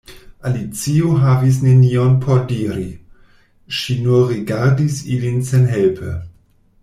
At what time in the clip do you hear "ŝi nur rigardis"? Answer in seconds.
3.81-4.99